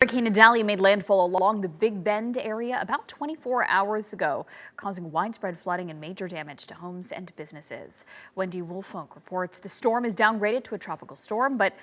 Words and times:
Hurricane 0.00 0.28
Idalia 0.28 0.62
made 0.62 0.78
landfall 0.78 1.26
along 1.26 1.60
the 1.60 1.68
Big 1.68 2.04
Bend 2.04 2.38
area 2.38 2.78
about 2.80 3.08
24 3.08 3.66
hours 3.66 4.12
ago, 4.12 4.46
causing 4.76 5.10
widespread 5.10 5.58
flooding 5.58 5.90
and 5.90 6.00
major 6.00 6.28
damage 6.28 6.68
to 6.68 6.74
homes 6.74 7.10
and 7.10 7.34
businesses. 7.34 8.04
Wendy 8.36 8.62
Woolfolk 8.62 9.16
reports 9.16 9.58
the 9.58 9.68
storm 9.68 10.04
is 10.04 10.14
downgraded 10.14 10.62
to 10.62 10.76
a 10.76 10.78
tropical 10.78 11.16
storm, 11.16 11.58
but 11.58 11.74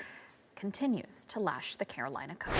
continues 0.55 1.25
to 1.25 1.41
lash 1.41 1.75
the 1.75 1.83
Carolina 1.83 2.35
coast. 2.35 2.55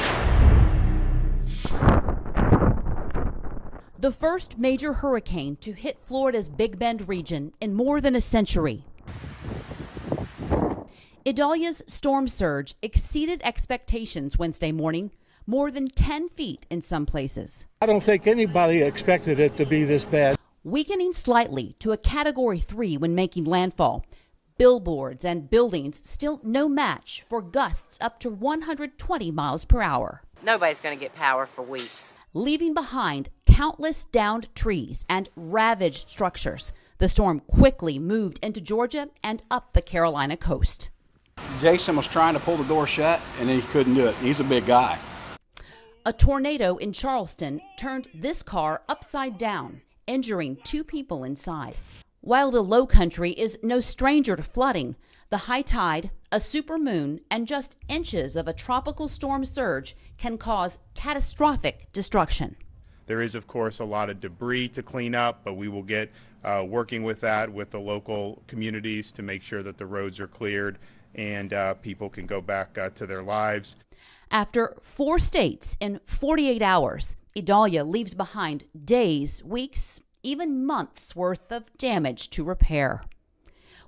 The 3.98 4.12
first 4.12 4.58
major 4.58 4.92
hurricane 4.92 5.56
to 5.62 5.72
hit 5.72 6.04
Florida's 6.04 6.50
Big 6.50 6.78
Bend 6.78 7.08
region 7.08 7.54
in 7.62 7.74
more 7.74 8.02
than 8.02 8.14
a 8.14 8.20
century. 8.20 8.84
Idalia's 11.26 11.82
storm 11.88 12.28
surge 12.28 12.76
exceeded 12.82 13.40
expectations 13.46 14.38
Wednesday 14.38 14.74
morning 14.74 15.12
more 15.48 15.72
than 15.72 15.88
10 15.88 16.30
feet 16.30 16.66
in 16.70 16.82
some 16.82 17.06
places. 17.06 17.66
I 17.82 17.86
don't 17.86 18.04
think 18.04 18.28
anybody 18.28 18.82
expected 18.82 19.40
it 19.40 19.56
to 19.58 19.66
be 19.66 19.84
this 19.84 20.06
bad. 20.06 20.38
Weakening 20.64 21.14
slightly 21.14 21.76
to 21.80 21.92
a 21.92 21.98
category 21.98 22.60
3 22.60 22.98
when 22.98 23.14
making 23.14 23.46
landfall. 23.46 24.06
Billboards 24.58 25.26
and 25.26 25.50
buildings 25.50 26.08
still 26.10 26.40
no 26.44 26.68
match 26.68 27.24
for 27.28 27.42
gusts 27.42 27.98
up 28.02 28.20
to 28.22 28.30
120 28.30 29.32
miles 29.32 29.66
per 29.66 29.82
hour. 29.82 30.22
Nobody's 30.44 30.80
going 30.80 30.98
to 30.98 31.04
get 31.04 31.14
power 31.14 31.46
for 31.46 31.62
weeks. 31.62 32.18
Leaving 32.34 32.74
behind 32.74 33.30
countless 33.46 34.06
downed 34.06 34.54
trees 34.56 35.06
and 35.08 35.30
ravaged 35.36 36.10
structures. 36.10 36.74
The 36.98 37.08
storm 37.08 37.42
quickly 37.42 38.00
moved 38.00 38.40
into 38.42 38.62
Georgia 38.62 39.10
and 39.24 39.44
up 39.52 39.74
the 39.74 39.82
Carolina 39.82 40.38
coast. 40.38 40.90
Jason 41.60 41.96
was 41.96 42.08
trying 42.08 42.34
to 42.34 42.40
pull 42.40 42.58
the 42.58 42.64
door 42.64 42.88
shut 42.88 43.22
and 43.40 43.50
he 43.50 43.62
couldn't 43.62 43.94
do 43.94 44.08
it. 44.08 44.16
He's 44.16 44.40
a 44.40 44.44
big 44.44 44.66
guy. 44.66 44.98
A 46.08 46.14
tornado 46.14 46.76
in 46.78 46.94
Charleston 46.94 47.60
turned 47.80 48.10
this 48.14 48.44
car 48.44 48.84
upside 48.88 49.40
down, 49.40 49.82
injuring 50.06 50.60
two 50.64 50.84
people 50.84 51.24
inside. 51.24 51.76
While 52.22 52.52
the 52.52 52.62
low 52.62 52.86
country 52.86 53.32
is 53.32 53.58
no 53.64 53.80
stranger 53.80 54.36
to 54.36 54.44
flooding, 54.44 54.98
the 55.32 55.38
high 55.38 55.64
tide, 55.64 56.12
a 56.32 56.38
supermoon, 56.38 57.22
and 57.32 57.48
just 57.48 57.78
inches 57.90 58.36
of 58.36 58.48
a 58.48 58.54
tropical 58.54 59.08
storm 59.08 59.46
surge 59.46 59.96
can 60.20 60.38
cause 60.38 60.78
catastrophic 60.94 61.92
destruction. 61.92 62.56
There 63.08 63.24
is, 63.24 63.34
of 63.34 63.48
course, 63.48 63.80
a 63.80 63.86
lot 63.86 64.12
of 64.12 64.20
debris 64.20 64.68
to 64.70 64.84
clean 64.84 65.16
up, 65.16 65.44
but 65.44 65.56
we 65.56 65.70
will 65.70 65.82
get 65.82 66.12
uh, 66.44 66.64
working 66.68 67.02
with 67.02 67.20
that 67.22 67.52
with 67.52 67.72
the 67.72 67.80
local 67.80 68.44
communities 68.46 69.12
to 69.14 69.24
make 69.24 69.42
sure 69.42 69.64
that 69.64 69.80
the 69.80 69.88
roads 69.88 70.20
are 70.20 70.28
cleared 70.28 70.78
and 71.16 71.54
uh, 71.54 71.74
people 71.76 72.10
can 72.10 72.28
go 72.28 72.42
back 72.42 72.78
uh, 72.78 72.90
to 72.92 73.08
their 73.08 73.24
lives. 73.24 73.76
After 74.32 74.76
four 74.82 75.20
states 75.20 75.78
in 75.80 76.00
48 76.04 76.62
hours, 76.62 77.16
Idalia 77.38 77.84
leaves 77.84 78.14
behind 78.14 78.66
days, 78.84 79.44
weeks, 79.44 80.00
even 80.24 80.66
months 80.66 81.16
worth 81.16 81.52
of 81.52 81.66
damage 81.78 82.30
to 82.32 82.44
repair. 82.44 83.04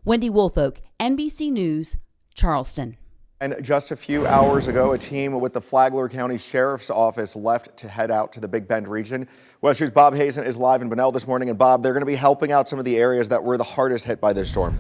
Wendy 0.06 0.30
Woolfolk, 0.30 0.82
NBC 1.00 1.52
News, 1.52 1.98
Charleston. 2.34 2.98
And 3.40 3.56
just 3.62 3.92
a 3.92 3.96
few 3.96 4.26
hours 4.26 4.68
ago, 4.68 4.94
a 4.94 4.98
team 4.98 5.40
with 5.40 5.54
the 5.54 5.62
Flagler 5.62 6.10
County 6.10 6.38
Sheriff's 6.38 6.90
Office 6.90 7.36
left 7.36 7.78
to 7.78 7.88
head 7.88 8.10
out 8.10 8.34
to 8.34 8.40
the 8.40 8.48
Big 8.48 8.68
Bend 8.68 8.88
region. 8.88 9.28
WESH 9.62 9.80
News' 9.80 9.92
Bob 9.92 10.16
Hazen 10.16 10.44
is 10.44 10.58
live 10.58 10.82
in 10.82 10.90
Bunnell 10.90 11.12
this 11.12 11.28
morning. 11.28 11.50
And 11.50 11.58
Bob, 11.58 11.84
they're 11.84 11.94
going 11.94 12.02
to 12.02 12.08
be 12.08 12.16
helping 12.16 12.52
out 12.52 12.68
some 12.68 12.80
of 12.80 12.86
the 12.86 12.98
areas 12.98 13.30
that 13.30 13.44
were 13.44 13.58
the 13.58 13.64
hardest 13.64 14.06
hit 14.06 14.20
by 14.20 14.34
this 14.34 14.50
storm. 14.50 14.80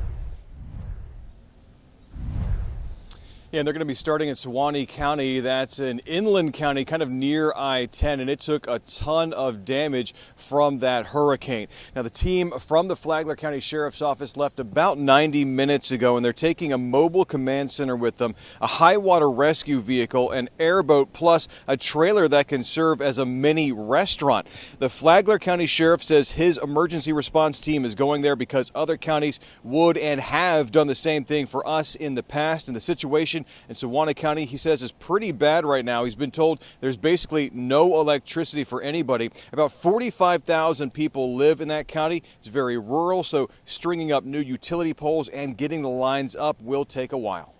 Yeah, 3.49 3.61
and 3.61 3.65
they're 3.65 3.73
going 3.73 3.79
to 3.79 3.85
be 3.85 3.93
starting 3.93 4.27
in 4.27 4.35
Suwannee 4.35 4.85
County. 4.85 5.39
That's 5.39 5.79
an 5.79 5.99
inland 5.99 6.51
county, 6.51 6.83
kind 6.83 7.01
of 7.01 7.09
near 7.09 7.53
I 7.55 7.85
10, 7.85 8.19
and 8.19 8.29
it 8.29 8.41
took 8.41 8.67
a 8.67 8.79
ton 8.79 9.31
of 9.31 9.63
damage 9.63 10.13
from 10.35 10.79
that 10.79 11.05
hurricane. 11.05 11.69
Now, 11.95 12.01
the 12.01 12.09
team 12.09 12.51
from 12.59 12.89
the 12.89 12.97
Flagler 12.97 13.37
County 13.37 13.61
Sheriff's 13.61 14.01
Office 14.01 14.35
left 14.35 14.59
about 14.59 14.97
90 14.97 15.45
minutes 15.45 15.91
ago, 15.91 16.17
and 16.17 16.25
they're 16.25 16.33
taking 16.33 16.73
a 16.73 16.77
mobile 16.77 17.23
command 17.23 17.71
center 17.71 17.95
with 17.95 18.17
them, 18.17 18.35
a 18.59 18.67
high 18.67 18.97
water 18.97 19.31
rescue 19.31 19.79
vehicle, 19.79 20.29
an 20.31 20.49
airboat, 20.59 21.13
plus 21.13 21.47
a 21.69 21.77
trailer 21.77 22.27
that 22.27 22.49
can 22.49 22.63
serve 22.63 23.01
as 23.01 23.17
a 23.17 23.25
mini 23.25 23.71
restaurant. 23.71 24.45
The 24.79 24.89
Flagler 24.89 25.39
County 25.39 25.67
Sheriff 25.67 26.03
says 26.03 26.31
his 26.31 26.57
emergency 26.57 27.13
response 27.13 27.61
team 27.61 27.85
is 27.85 27.95
going 27.95 28.23
there 28.23 28.35
because 28.35 28.73
other 28.75 28.97
counties 28.97 29.39
would 29.63 29.97
and 29.97 30.19
have 30.19 30.69
done 30.73 30.87
the 30.87 30.95
same 30.95 31.23
thing 31.23 31.45
for 31.45 31.65
us 31.65 31.95
in 31.95 32.15
the 32.15 32.23
past, 32.23 32.67
and 32.67 32.75
the 32.75 32.81
situation 32.81 33.36
in 33.67 33.75
Suwannee 33.75 34.13
County, 34.13 34.45
he 34.45 34.57
says, 34.57 34.81
is 34.81 34.91
pretty 34.91 35.31
bad 35.31 35.65
right 35.65 35.83
now. 35.83 36.03
He's 36.03 36.15
been 36.15 36.31
told 36.31 36.63
there's 36.79 36.97
basically 36.97 37.49
no 37.53 37.99
electricity 37.99 38.63
for 38.63 38.81
anybody. 38.81 39.29
About 39.51 39.71
45,000 39.71 40.93
people 40.93 41.35
live 41.35 41.61
in 41.61 41.67
that 41.67 41.87
county. 41.87 42.23
It's 42.37 42.47
very 42.47 42.77
rural, 42.77 43.23
so 43.23 43.49
stringing 43.65 44.11
up 44.11 44.23
new 44.23 44.39
utility 44.39 44.93
poles 44.93 45.29
and 45.29 45.57
getting 45.57 45.81
the 45.81 45.89
lines 45.89 46.35
up 46.35 46.61
will 46.61 46.85
take 46.85 47.11
a 47.11 47.17
while. 47.17 47.53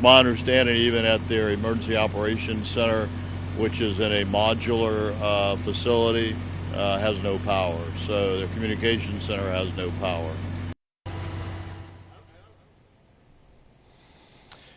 My 0.00 0.18
understanding, 0.18 0.76
even 0.76 1.04
at 1.04 1.26
their 1.28 1.50
emergency 1.50 1.96
operations 1.96 2.68
center, 2.68 3.08
which 3.56 3.80
is 3.80 4.00
in 4.00 4.12
a 4.12 4.24
modular 4.24 5.14
uh, 5.22 5.56
facility, 5.56 6.36
uh, 6.74 6.98
has 6.98 7.22
no 7.22 7.38
power. 7.40 7.80
So 8.06 8.38
their 8.38 8.48
communication 8.48 9.20
center 9.20 9.48
has 9.50 9.74
no 9.76 9.90
power. 10.00 10.30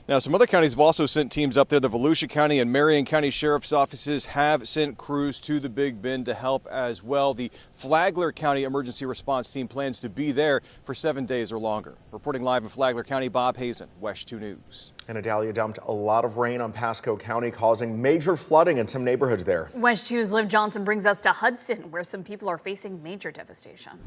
Now, 0.09 0.19
some 0.19 0.33
other 0.33 0.47
counties 0.47 0.71
have 0.71 0.79
also 0.79 1.05
sent 1.05 1.33
teams 1.33 1.57
up 1.57 1.67
there. 1.67 1.81
The 1.81 1.89
Volusia 1.89 2.29
County 2.29 2.61
and 2.61 2.71
Marion 2.71 3.03
County 3.03 3.29
Sheriff's 3.29 3.73
offices 3.73 4.23
have 4.27 4.65
sent 4.65 4.97
crews 4.97 5.41
to 5.41 5.59
the 5.59 5.67
Big 5.67 6.01
Bend 6.01 6.25
to 6.27 6.33
help 6.33 6.65
as 6.67 7.03
well. 7.03 7.33
The 7.33 7.51
Flagler 7.73 8.31
County 8.31 8.63
Emergency 8.63 9.05
Response 9.05 9.51
Team 9.51 9.67
plans 9.67 9.99
to 9.99 10.07
be 10.07 10.31
there 10.31 10.61
for 10.85 10.93
seven 10.93 11.25
days 11.25 11.51
or 11.51 11.59
longer. 11.59 11.95
Reporting 12.13 12.41
live 12.41 12.63
in 12.63 12.69
Flagler 12.69 13.03
County, 13.03 13.27
Bob 13.27 13.57
Hazen, 13.57 13.89
WESH 13.99 14.23
2 14.23 14.39
News. 14.39 14.93
And 15.09 15.17
Idalia 15.17 15.51
dumped 15.51 15.79
a 15.85 15.91
lot 15.91 16.23
of 16.23 16.37
rain 16.37 16.61
on 16.61 16.71
Pasco 16.71 17.17
County, 17.17 17.51
causing 17.51 18.01
major 18.01 18.37
flooding 18.37 18.77
in 18.77 18.87
some 18.87 19.03
neighborhoods 19.03 19.43
there. 19.43 19.69
WESH 19.73 20.03
2's 20.03 20.31
Liv 20.31 20.47
Johnson 20.47 20.85
brings 20.85 21.05
us 21.05 21.21
to 21.23 21.33
Hudson, 21.33 21.91
where 21.91 22.05
some 22.05 22.23
people 22.23 22.47
are 22.47 22.57
facing 22.57 23.03
major 23.03 23.29
devastation. 23.29 23.99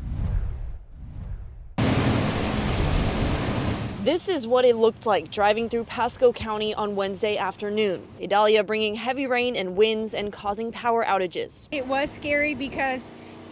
This 4.02 4.30
is 4.30 4.46
what 4.46 4.64
it 4.64 4.76
looked 4.76 5.04
like 5.04 5.30
driving 5.30 5.68
through 5.68 5.84
Pasco 5.84 6.32
County 6.32 6.72
on 6.72 6.96
Wednesday 6.96 7.36
afternoon. 7.36 8.08
Idalia 8.18 8.64
bringing 8.64 8.94
heavy 8.94 9.26
rain 9.26 9.54
and 9.56 9.76
winds 9.76 10.14
and 10.14 10.32
causing 10.32 10.72
power 10.72 11.04
outages. 11.04 11.68
It 11.70 11.86
was 11.86 12.10
scary 12.10 12.54
because 12.54 13.02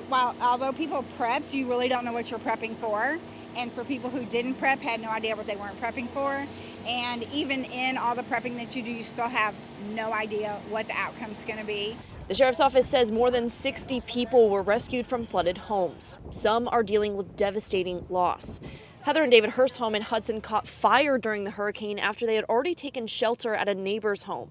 while 0.08 0.34
although 0.40 0.72
people 0.72 1.04
prepped, 1.18 1.52
you 1.52 1.68
really 1.68 1.86
don't 1.86 2.02
know 2.02 2.14
what 2.14 2.30
you're 2.30 2.40
prepping 2.40 2.76
for. 2.76 3.18
And 3.56 3.70
for 3.74 3.84
people 3.84 4.08
who 4.08 4.24
didn't 4.24 4.54
prep, 4.54 4.78
had 4.78 5.02
no 5.02 5.10
idea 5.10 5.36
what 5.36 5.46
they 5.46 5.56
weren't 5.56 5.78
prepping 5.82 6.08
for. 6.08 6.46
And 6.86 7.24
even 7.24 7.66
in 7.66 7.98
all 7.98 8.14
the 8.14 8.22
prepping 8.22 8.56
that 8.56 8.74
you 8.74 8.82
do, 8.82 8.90
you 8.90 9.04
still 9.04 9.28
have 9.28 9.54
no 9.90 10.14
idea 10.14 10.58
what 10.70 10.86
the 10.86 10.94
outcome's 10.96 11.44
going 11.44 11.58
to 11.58 11.66
be. 11.66 11.94
The 12.28 12.34
sheriff's 12.34 12.60
office 12.60 12.86
says 12.88 13.12
more 13.12 13.30
than 13.30 13.50
60 13.50 14.00
people 14.02 14.48
were 14.48 14.62
rescued 14.62 15.06
from 15.06 15.26
flooded 15.26 15.58
homes. 15.58 16.16
Some 16.30 16.68
are 16.68 16.82
dealing 16.82 17.16
with 17.16 17.36
devastating 17.36 18.06
loss. 18.08 18.60
Heather 19.08 19.22
and 19.22 19.32
David 19.32 19.48
Hurst 19.48 19.78
home 19.78 19.94
in 19.94 20.02
Hudson 20.02 20.42
caught 20.42 20.66
fire 20.68 21.16
during 21.16 21.44
the 21.44 21.52
hurricane 21.52 21.98
after 21.98 22.26
they 22.26 22.34
had 22.34 22.44
already 22.44 22.74
taken 22.74 23.06
shelter 23.06 23.54
at 23.54 23.66
a 23.66 23.74
neighbor's 23.74 24.24
home. 24.24 24.50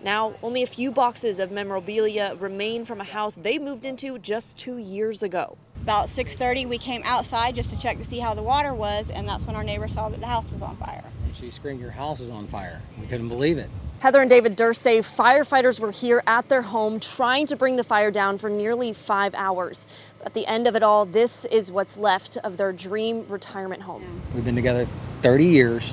Now, 0.00 0.34
only 0.44 0.62
a 0.62 0.66
few 0.68 0.92
boxes 0.92 1.40
of 1.40 1.50
memorabilia 1.50 2.36
remain 2.38 2.84
from 2.84 3.00
a 3.00 3.04
house 3.04 3.34
they 3.34 3.58
moved 3.58 3.84
into 3.84 4.16
just 4.20 4.56
two 4.56 4.78
years 4.78 5.24
ago. 5.24 5.58
About 5.82 6.08
6:30, 6.08 6.66
we 6.66 6.78
came 6.78 7.02
outside 7.04 7.56
just 7.56 7.70
to 7.70 7.78
check 7.80 7.98
to 7.98 8.04
see 8.04 8.20
how 8.20 8.32
the 8.32 8.44
water 8.44 8.72
was, 8.72 9.10
and 9.10 9.28
that's 9.28 9.44
when 9.44 9.56
our 9.56 9.64
neighbor 9.64 9.88
saw 9.88 10.08
that 10.08 10.20
the 10.20 10.26
house 10.26 10.52
was 10.52 10.62
on 10.62 10.76
fire. 10.76 11.02
She 11.34 11.50
screamed, 11.50 11.80
"Your 11.80 11.90
house 11.90 12.20
is 12.20 12.30
on 12.30 12.46
fire!" 12.46 12.82
We 13.00 13.08
couldn't 13.08 13.28
believe 13.28 13.58
it. 13.58 13.70
Heather 14.06 14.20
and 14.20 14.30
David 14.30 14.54
Durst 14.54 14.82
say 14.82 15.00
firefighters 15.00 15.80
were 15.80 15.90
here 15.90 16.22
at 16.28 16.48
their 16.48 16.62
home 16.62 17.00
trying 17.00 17.44
to 17.46 17.56
bring 17.56 17.74
the 17.74 17.82
fire 17.82 18.12
down 18.12 18.38
for 18.38 18.48
nearly 18.48 18.92
five 18.92 19.34
hours. 19.34 19.84
At 20.24 20.32
the 20.32 20.46
end 20.46 20.68
of 20.68 20.76
it 20.76 20.84
all, 20.84 21.06
this 21.06 21.44
is 21.46 21.72
what's 21.72 21.96
left 21.96 22.36
of 22.44 22.56
their 22.56 22.72
dream 22.72 23.26
retirement 23.26 23.82
home. 23.82 24.22
We've 24.32 24.44
been 24.44 24.54
together 24.54 24.86
30 25.22 25.46
years, 25.46 25.92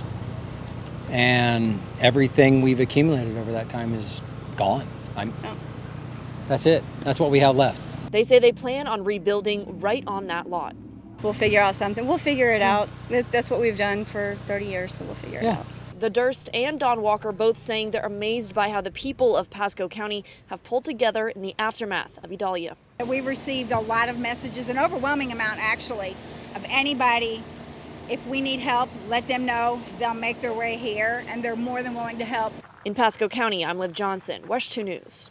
and 1.09 1.81
everything 1.99 2.61
we've 2.61 2.79
accumulated 2.79 3.35
over 3.35 3.51
that 3.53 3.69
time 3.69 3.95
is 3.95 4.21
gone. 4.57 4.87
I'm, 5.15 5.33
that's 6.47 6.67
it. 6.67 6.83
That's 7.01 7.19
what 7.19 7.31
we 7.31 7.39
have 7.39 7.55
left. 7.55 7.83
They 8.11 8.23
say 8.23 8.37
they 8.37 8.51
plan 8.51 8.85
on 8.85 9.03
rebuilding 9.03 9.79
right 9.79 10.03
on 10.05 10.27
that 10.27 10.47
lot. 10.47 10.75
We'll 11.23 11.33
figure 11.33 11.61
out 11.61 11.73
something. 11.73 12.05
We'll 12.05 12.19
figure 12.19 12.49
it 12.49 12.61
out. 12.61 12.89
That's 13.09 13.49
what 13.49 13.59
we've 13.59 13.75
done 13.75 14.05
for 14.05 14.37
30 14.45 14.65
years, 14.65 14.93
so 14.93 15.03
we'll 15.03 15.15
figure 15.15 15.39
it 15.39 15.45
out. 15.45 15.65
The 16.03 16.09
Durst 16.09 16.49
and 16.53 16.81
Don 16.81 17.01
Walker 17.01 17.31
both 17.31 17.57
saying 17.57 17.91
they're 17.91 18.05
amazed 18.05 18.53
by 18.53 18.67
how 18.67 18.81
the 18.81 18.91
people 18.91 19.37
of 19.37 19.49
Pasco 19.49 19.87
County 19.87 20.25
have 20.47 20.61
pulled 20.65 20.83
together 20.83 21.29
in 21.29 21.41
the 21.41 21.55
aftermath 21.57 22.21
of 22.21 22.29
Idalia. 22.29 22.75
We 23.07 23.21
received 23.21 23.71
a 23.71 23.79
lot 23.79 24.09
of 24.09 24.19
messages, 24.19 24.67
an 24.67 24.77
overwhelming 24.77 25.31
amount 25.31 25.61
actually, 25.61 26.17
of 26.55 26.65
anybody 26.67 27.41
if 28.09 28.27
we 28.27 28.41
need 28.41 28.59
help, 28.59 28.89
let 29.07 29.29
them 29.29 29.45
know. 29.45 29.81
They'll 29.97 30.13
make 30.13 30.41
their 30.41 30.51
way 30.51 30.75
here, 30.75 31.23
and 31.29 31.41
they're 31.41 31.55
more 31.55 31.81
than 31.81 31.95
willing 31.95 32.17
to 32.17 32.25
help. 32.25 32.51
In 32.83 32.93
Pasco 32.93 33.29
County, 33.29 33.63
I'm 33.63 33.79
Liv 33.79 33.93
Johnson, 33.93 34.45
WESH 34.45 34.71
2 34.71 34.83
News. 34.83 35.29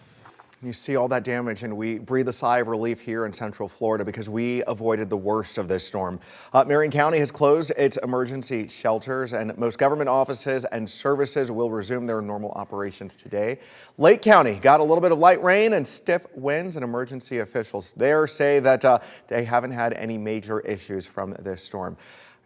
You 0.64 0.72
see 0.72 0.94
all 0.94 1.08
that 1.08 1.24
damage, 1.24 1.64
and 1.64 1.76
we 1.76 1.98
breathe 1.98 2.28
a 2.28 2.32
sigh 2.32 2.60
of 2.60 2.68
relief 2.68 3.00
here 3.00 3.26
in 3.26 3.32
Central 3.32 3.68
Florida 3.68 4.04
because 4.04 4.28
we 4.28 4.62
avoided 4.68 5.10
the 5.10 5.16
worst 5.16 5.58
of 5.58 5.66
this 5.66 5.84
storm. 5.84 6.20
Uh, 6.52 6.64
Marion 6.64 6.92
County 6.92 7.18
has 7.18 7.32
closed 7.32 7.72
its 7.76 7.96
emergency 7.96 8.68
shelters, 8.68 9.32
and 9.32 9.58
most 9.58 9.76
government 9.76 10.08
offices 10.08 10.64
and 10.66 10.88
services 10.88 11.50
will 11.50 11.68
resume 11.68 12.06
their 12.06 12.22
normal 12.22 12.52
operations 12.52 13.16
today. 13.16 13.58
Lake 13.98 14.22
County 14.22 14.54
got 14.54 14.78
a 14.78 14.84
little 14.84 15.00
bit 15.00 15.10
of 15.10 15.18
light 15.18 15.42
rain 15.42 15.72
and 15.72 15.84
stiff 15.84 16.26
winds, 16.36 16.76
and 16.76 16.84
emergency 16.84 17.40
officials 17.40 17.92
there 17.96 18.28
say 18.28 18.60
that 18.60 18.84
uh, 18.84 19.00
they 19.26 19.42
haven't 19.42 19.72
had 19.72 19.92
any 19.94 20.16
major 20.16 20.60
issues 20.60 21.08
from 21.08 21.34
this 21.40 21.64
storm. 21.64 21.96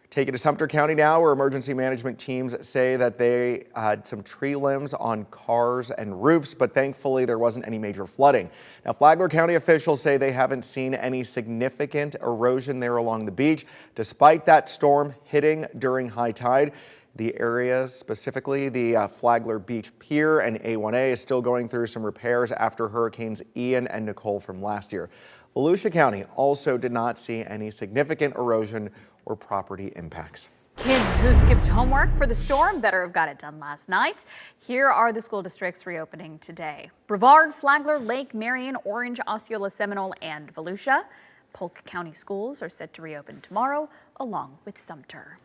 Take 0.09 0.29
it 0.29 0.31
to 0.31 0.37
Sumter 0.37 0.67
County 0.67 0.95
now, 0.95 1.19
where 1.19 1.33
emergency 1.33 1.73
management 1.73 2.17
teams 2.17 2.55
say 2.65 2.95
that 2.95 3.17
they 3.17 3.65
had 3.75 4.07
some 4.07 4.23
tree 4.23 4.55
limbs 4.55 4.93
on 4.93 5.25
cars 5.25 5.91
and 5.91 6.23
roofs, 6.23 6.53
but 6.53 6.73
thankfully 6.73 7.25
there 7.25 7.37
wasn't 7.37 7.67
any 7.67 7.77
major 7.77 8.05
flooding. 8.05 8.49
Now, 8.85 8.93
Flagler 8.93 9.27
County 9.27 9.55
officials 9.55 10.01
say 10.01 10.15
they 10.15 10.31
haven't 10.31 10.61
seen 10.61 10.93
any 10.93 11.25
significant 11.25 12.15
erosion 12.21 12.79
there 12.79 12.97
along 12.97 13.25
the 13.25 13.33
beach, 13.33 13.65
despite 13.95 14.45
that 14.45 14.69
storm 14.69 15.13
hitting 15.25 15.67
during 15.77 16.07
high 16.07 16.31
tide. 16.31 16.71
The 17.17 17.37
area, 17.39 17.87
specifically 17.87 18.69
the 18.69 18.95
uh, 18.95 19.07
Flagler 19.07 19.59
Beach 19.59 19.91
Pier 19.99 20.39
and 20.39 20.61
A1A, 20.61 21.13
is 21.13 21.21
still 21.21 21.41
going 21.41 21.67
through 21.67 21.87
some 21.87 22.03
repairs 22.03 22.51
after 22.51 22.87
Hurricanes 22.87 23.41
Ian 23.57 23.87
and 23.87 24.05
Nicole 24.05 24.39
from 24.39 24.61
last 24.61 24.93
year. 24.93 25.09
Volusia 25.55 25.91
County 25.91 26.23
also 26.35 26.77
did 26.77 26.91
not 26.91 27.17
see 27.17 27.43
any 27.43 27.71
significant 27.71 28.35
erosion 28.35 28.89
or 29.25 29.35
property 29.35 29.91
impacts. 29.95 30.49
Kids 30.77 31.15
who 31.15 31.35
skipped 31.35 31.65
homework 31.65 32.15
for 32.17 32.27
the 32.27 32.35
storm 32.35 32.79
better 32.79 33.01
have 33.01 33.11
got 33.11 33.27
it 33.27 33.39
done 33.39 33.59
last 33.59 33.89
night. 33.89 34.25
Here 34.59 34.87
are 34.87 35.11
the 35.11 35.21
school 35.21 35.41
districts 35.41 35.87
reopening 35.87 36.37
today. 36.37 36.91
Brevard, 37.07 37.53
Flagler, 37.53 37.97
Lake, 37.97 38.33
Marion, 38.35 38.77
Orange, 38.85 39.19
Osceola, 39.27 39.71
Seminole, 39.71 40.13
and 40.21 40.53
Volusia. 40.53 41.05
Polk 41.51 41.81
County 41.85 42.13
schools 42.13 42.61
are 42.61 42.69
set 42.69 42.93
to 42.93 43.01
reopen 43.01 43.41
tomorrow, 43.41 43.89
along 44.17 44.59
with 44.65 44.77
Sumter. 44.77 45.39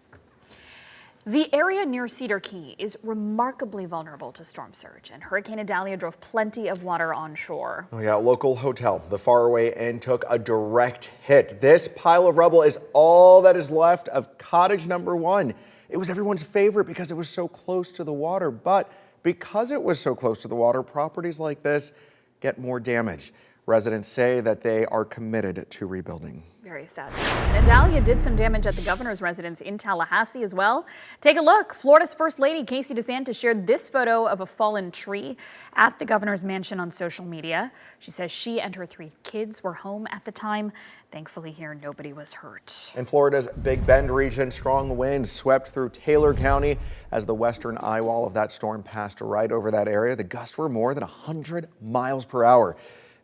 The 1.25 1.55
area 1.55 1.87
near 1.87 2.09
Cedar 2.09 2.41
Key 2.41 2.75
is 2.81 2.99
remarkably 3.01 3.87
vulnerable 3.87 4.33
to 4.33 4.45
storm 4.45 4.75
surge, 4.75 5.09
and 5.15 5.23
Hurricane 5.23 5.61
Idalia 5.61 5.97
drove 5.97 6.21
plenty 6.21 6.67
of 6.67 6.83
water 6.83 7.15
onshore. 7.15 7.87
Oh 7.93 8.01
yeah, 8.01 8.15
local 8.15 8.57
hotel, 8.57 9.05
the 9.09 9.21
Faraway 9.21 9.73
Inn, 9.73 10.01
took 10.01 10.25
a 10.29 10.37
direct 10.37 11.13
hit. 11.23 11.61
This 11.61 11.87
pile 11.87 12.27
of 12.27 12.39
rubble 12.39 12.63
is 12.63 12.81
all 12.93 13.41
that 13.43 13.57
is 13.57 13.71
left 13.71 14.09
of 14.09 14.37
cottage 14.37 14.89
number 14.89 15.15
one. 15.15 15.55
It 15.89 15.97
was 15.97 16.11
everyone's 16.11 16.43
favorite 16.43 16.89
because 16.89 17.13
it 17.13 17.17
was 17.17 17.29
so 17.29 17.47
close 17.47 17.93
to 17.93 18.03
the 18.03 18.13
water, 18.13 18.51
but 18.51 18.91
because 19.23 19.71
it 19.71 19.81
was 19.81 20.01
so 20.01 20.17
close 20.17 20.41
to 20.41 20.49
the 20.49 20.57
water, 20.57 20.83
properties 20.83 21.39
like 21.39 21.63
this 21.63 21.93
get 22.41 22.59
more 22.59 22.81
damage. 22.81 23.33
Residents 23.67 24.09
say 24.09 24.41
that 24.41 24.63
they 24.63 24.85
are 24.87 25.05
committed 25.05 25.67
to 25.71 25.87
rebuilding. 25.87 26.43
Very 26.65 26.87
sad. 26.89 27.13
And 27.55 27.69
Idalia 27.69 28.01
did 28.01 28.21
some 28.21 28.35
damage 28.35 28.67
at 28.67 28.75
the 28.75 28.83
governor's 28.83 29.23
residence 29.23 29.61
in 29.61 29.79
Tallahassee 29.79 30.43
as 30.43 30.53
well. 30.53 30.85
Take 31.21 31.37
a 31.37 31.41
look. 31.41 31.73
Florida's 31.73 32.13
First 32.13 32.41
Lady 32.41 32.65
Casey 32.65 32.93
DeSantis 32.93 33.39
shared 33.39 33.69
this 33.69 33.89
photo 33.89 34.27
of 34.27 34.41
a 34.41 34.47
fallen 34.47 34.91
tree 34.91 35.37
at 35.75 36.01
the 36.01 36.05
governor's 36.05 36.43
mansion 36.43 36.81
on 36.81 36.91
social 36.91 37.25
media. 37.25 37.71
She 38.01 38.11
says 38.11 38.33
she 38.33 38.61
and 38.61 38.75
her 38.75 38.87
three 38.87 39.13
kids 39.23 39.63
were 39.63 39.75
home 39.75 40.09
at 40.11 40.25
the 40.25 40.33
time. 40.33 40.73
Thankfully, 41.13 41.53
here 41.53 41.73
nobody 41.73 42.13
was 42.13 42.35
hurt. 42.35 42.93
In 42.97 43.05
Florida's 43.05 43.47
Big 43.63 43.87
Bend 43.87 44.11
region, 44.11 44.51
strong 44.51 44.97
winds 44.97 45.31
swept 45.31 45.69
through 45.69 45.91
Taylor 45.91 46.35
County 46.35 46.79
as 47.13 47.27
the 47.27 47.35
western 47.35 47.79
eye 47.79 48.01
wall 48.01 48.27
of 48.27 48.35
that 48.35 48.51
storm 48.51 48.83
passed 48.83 49.21
right 49.21 49.53
over 49.53 49.71
that 49.71 49.87
area. 49.87 50.17
The 50.17 50.25
gusts 50.25 50.59
were 50.59 50.69
more 50.69 50.95
than 50.95 51.03
100 51.03 51.69
miles 51.81 52.25
per 52.25 52.43
hour. 52.43 52.77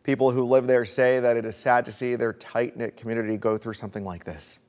People 0.09 0.31
who 0.31 0.43
live 0.43 0.65
there 0.65 0.85
say 0.85 1.19
that 1.19 1.37
it 1.37 1.45
is 1.45 1.55
sad 1.55 1.85
to 1.85 1.91
see 1.91 2.15
their 2.15 2.33
tight 2.33 2.75
knit 2.75 2.97
community 2.97 3.37
go 3.37 3.59
through 3.59 3.75
something 3.75 4.03
like 4.03 4.23
this. 4.23 4.59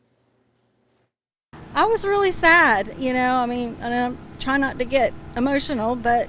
I 1.74 1.86
was 1.86 2.04
really 2.04 2.30
sad, 2.30 2.94
you 2.98 3.14
know. 3.14 3.36
I 3.36 3.46
mean, 3.46 3.74
and 3.80 3.94
I'm 3.94 4.18
trying 4.38 4.60
not 4.60 4.78
to 4.80 4.84
get 4.84 5.14
emotional, 5.38 5.96
but 5.96 6.28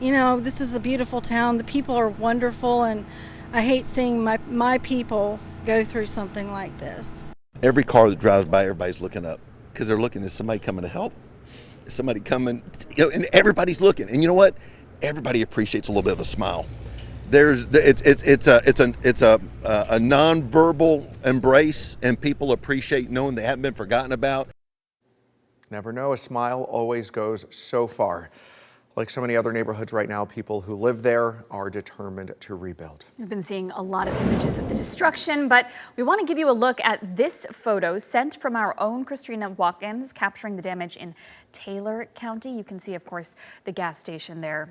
you 0.00 0.12
know, 0.12 0.40
this 0.40 0.62
is 0.62 0.72
a 0.72 0.80
beautiful 0.80 1.20
town. 1.20 1.58
The 1.58 1.64
people 1.64 1.94
are 1.94 2.08
wonderful, 2.08 2.84
and 2.84 3.04
I 3.52 3.60
hate 3.60 3.86
seeing 3.86 4.24
my 4.24 4.38
my 4.48 4.78
people 4.78 5.38
go 5.66 5.84
through 5.84 6.06
something 6.06 6.50
like 6.50 6.78
this. 6.78 7.26
Every 7.62 7.84
car 7.84 8.08
that 8.08 8.18
drives 8.18 8.46
by, 8.46 8.62
everybody's 8.62 9.02
looking 9.02 9.26
up 9.26 9.40
because 9.74 9.88
they're 9.88 10.00
looking. 10.00 10.22
Is 10.22 10.32
somebody 10.32 10.58
coming 10.58 10.84
to 10.84 10.88
help? 10.88 11.12
Is 11.84 11.92
somebody 11.92 12.20
coming? 12.20 12.62
You 12.96 13.04
know, 13.04 13.10
and 13.10 13.28
everybody's 13.34 13.82
looking. 13.82 14.08
And 14.08 14.22
you 14.22 14.26
know 14.26 14.32
what? 14.32 14.56
Everybody 15.02 15.42
appreciates 15.42 15.88
a 15.88 15.90
little 15.90 16.02
bit 16.02 16.14
of 16.14 16.20
a 16.20 16.24
smile 16.24 16.64
there's 17.32 17.74
it's 17.74 18.02
it's 18.02 18.22
it's 18.22 18.46
a 18.46 18.62
it's 18.64 18.80
a 18.80 18.94
it's 19.02 19.22
a 19.22 19.40
a 19.64 19.98
nonverbal 19.98 21.08
embrace, 21.24 21.96
and 22.02 22.20
people 22.20 22.52
appreciate 22.52 23.10
knowing 23.10 23.34
they 23.34 23.42
haven't 23.42 23.62
been 23.62 23.74
forgotten 23.74 24.12
about. 24.12 24.48
Never 25.70 25.92
know, 25.92 26.12
a 26.12 26.18
smile 26.18 26.62
always 26.64 27.10
goes 27.10 27.46
so 27.50 27.86
far. 27.86 28.30
Like 28.94 29.08
so 29.08 29.22
many 29.22 29.36
other 29.36 29.54
neighborhoods 29.54 29.90
right 29.94 30.06
now, 30.06 30.26
people 30.26 30.60
who 30.60 30.74
live 30.74 31.02
there 31.02 31.46
are 31.50 31.70
determined 31.70 32.34
to 32.40 32.54
rebuild. 32.54 33.06
We've 33.16 33.26
been 33.26 33.42
seeing 33.42 33.70
a 33.70 33.80
lot 33.80 34.06
of 34.06 34.14
images 34.20 34.58
of 34.58 34.68
the 34.68 34.74
destruction, 34.74 35.48
but 35.48 35.70
we 35.96 36.02
want 36.02 36.20
to 36.20 36.26
give 36.26 36.36
you 36.36 36.50
a 36.50 36.52
look 36.52 36.78
at 36.84 37.16
this 37.16 37.46
photo 37.50 37.96
sent 37.98 38.38
from 38.38 38.54
our 38.54 38.78
own 38.78 39.06
Christina 39.06 39.48
Watkins, 39.48 40.12
capturing 40.12 40.56
the 40.56 40.62
damage 40.62 40.98
in 40.98 41.14
Taylor 41.52 42.06
County. 42.14 42.54
You 42.54 42.64
can 42.64 42.78
see, 42.78 42.92
of 42.92 43.06
course, 43.06 43.34
the 43.64 43.72
gas 43.72 43.98
station 43.98 44.42
there 44.42 44.68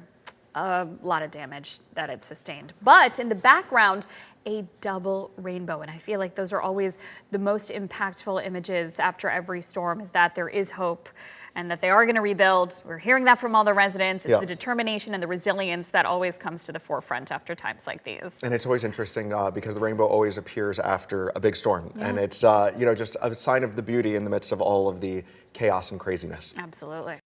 a 0.55 0.87
lot 1.01 1.23
of 1.23 1.31
damage 1.31 1.79
that 1.95 2.09
it 2.09 2.23
sustained. 2.23 2.73
But 2.81 3.19
in 3.19 3.29
the 3.29 3.35
background, 3.35 4.07
a 4.45 4.65
double 4.81 5.31
rainbow. 5.37 5.81
And 5.81 5.91
I 5.91 5.97
feel 5.97 6.19
like 6.19 6.35
those 6.35 6.51
are 6.51 6.61
always 6.61 6.97
the 7.31 7.39
most 7.39 7.69
impactful 7.69 8.45
images 8.45 8.99
after 8.99 9.29
every 9.29 9.61
storm 9.61 10.01
is 10.01 10.11
that 10.11 10.35
there 10.35 10.49
is 10.49 10.71
hope 10.71 11.09
and 11.53 11.69
that 11.69 11.81
they 11.81 11.89
are 11.89 12.05
going 12.05 12.15
to 12.15 12.21
rebuild. 12.21 12.81
We're 12.85 12.97
hearing 12.97 13.25
that 13.25 13.37
from 13.37 13.55
all 13.55 13.63
the 13.63 13.73
residents. 13.73 14.25
It's 14.25 14.31
yeah. 14.31 14.39
the 14.39 14.45
determination 14.45 15.13
and 15.13 15.21
the 15.21 15.27
resilience 15.27 15.89
that 15.89 16.05
always 16.05 16.37
comes 16.37 16.63
to 16.65 16.71
the 16.71 16.79
forefront 16.79 17.31
after 17.31 17.55
times 17.55 17.85
like 17.85 18.03
these. 18.03 18.41
And 18.41 18.53
it's 18.53 18.65
always 18.65 18.83
interesting 18.83 19.33
uh, 19.33 19.51
because 19.51 19.73
the 19.73 19.81
rainbow 19.81 20.05
always 20.05 20.37
appears 20.37 20.79
after 20.79 21.31
a 21.35 21.39
big 21.39 21.55
storm. 21.55 21.91
Yeah. 21.95 22.07
And 22.07 22.17
it's, 22.17 22.43
uh, 22.43 22.73
you 22.77 22.85
know, 22.85 22.95
just 22.95 23.17
a 23.21 23.35
sign 23.35 23.63
of 23.63 23.75
the 23.75 23.83
beauty 23.83 24.15
in 24.15 24.23
the 24.23 24.29
midst 24.29 24.51
of 24.51 24.61
all 24.61 24.87
of 24.87 25.01
the 25.01 25.23
chaos 25.53 25.91
and 25.91 25.99
craziness. 25.99 26.53
Absolutely. 26.57 27.19